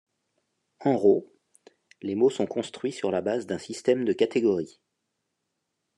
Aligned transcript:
En 0.79 0.97
Ro, 0.97 1.31
les 2.01 2.15
mots 2.15 2.31
sont 2.31 2.47
construits 2.47 2.91
sur 2.91 3.11
la 3.11 3.21
base 3.21 3.45
d'un 3.45 3.59
système 3.59 4.03
de 4.03 4.13
catégories. 4.13 4.81